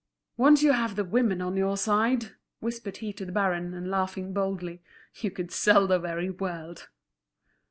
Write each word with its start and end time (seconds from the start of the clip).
"Once 0.35 0.63
have 0.63 0.95
the 0.95 1.03
women 1.03 1.43
on 1.43 1.55
your 1.55 1.77
side," 1.77 2.31
whispered 2.59 2.97
he 2.97 3.13
to 3.13 3.23
the 3.23 3.31
baron, 3.31 3.71
and 3.75 3.91
laughing 3.91 4.33
boldly, 4.33 4.81
"you 5.17 5.29
could 5.29 5.51
sell 5.51 5.85
the 5.85 5.99
very 5.99 6.31
world." 6.31 6.87